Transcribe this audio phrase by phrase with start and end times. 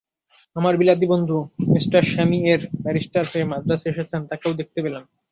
[0.55, 1.37] আমার বিলাতী বন্ধু
[1.71, 1.79] মি
[2.09, 5.03] শ্যামিএর, ব্যারিষ্টার হয়ে মান্দ্রাজে এসেছেন, তাঁকেও দেখতে পেলেম।